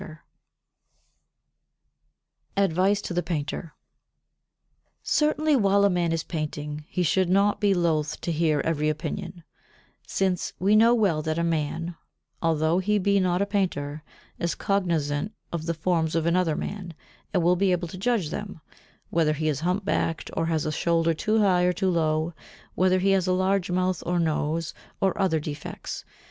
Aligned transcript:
[Sidenote: 0.01 0.17
Advice 2.57 3.01
to 3.03 3.13
the 3.13 3.21
Painter] 3.21 3.75
65. 5.03 5.03
Certainly 5.03 5.55
while 5.57 5.85
a 5.85 5.91
man 5.91 6.11
is 6.11 6.23
painting 6.23 6.85
he 6.87 7.03
should 7.03 7.29
not 7.29 7.61
be 7.61 7.75
loth 7.75 8.19
to 8.21 8.31
hear 8.31 8.61
every 8.61 8.89
opinion: 8.89 9.43
since 10.07 10.53
we 10.57 10.75
know 10.75 10.95
well 10.95 11.21
that 11.21 11.37
a 11.37 11.43
man, 11.43 11.95
although 12.41 12.79
he 12.79 12.97
be 12.97 13.19
not 13.19 13.43
a 13.43 13.45
painter, 13.45 14.01
is 14.39 14.55
cognizant 14.55 15.33
of 15.51 15.67
the 15.67 15.75
forms 15.75 16.15
of 16.15 16.25
another 16.25 16.55
man, 16.55 16.95
and 17.31 17.43
will 17.43 17.55
be 17.55 17.71
able 17.71 17.87
to 17.87 17.95
judge 17.95 18.31
them, 18.31 18.59
whether 19.11 19.33
he 19.33 19.47
is 19.47 19.59
hump 19.59 19.85
backed 19.85 20.31
or 20.35 20.47
has 20.47 20.65
a 20.65 20.71
shoulder 20.71 21.13
too 21.13 21.41
high 21.41 21.61
or 21.61 21.73
too 21.73 21.91
low, 21.91 22.29
or 22.29 22.33
whether 22.73 22.97
he 22.97 23.11
has 23.11 23.27
a 23.27 23.33
large 23.33 23.69
mouth 23.69 24.01
or 24.07 24.19
nose, 24.19 24.73
or 24.99 25.15
other 25.21 25.39
defects. 25.39 26.03